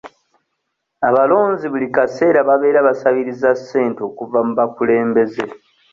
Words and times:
Abalonzi 1.07 1.65
buli 1.71 1.87
kaseera 1.95 2.39
babeera 2.49 2.79
basabiriza 2.87 3.49
ssente 3.59 4.01
okuva 4.09 4.39
mu 4.47 4.53
bakulembeze. 4.59 5.43